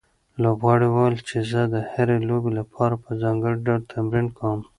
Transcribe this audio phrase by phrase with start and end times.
[0.43, 4.59] لوبغاړي وویل چې زه د هرې لوبې لپاره په ځانګړي ډول تمرین کوم.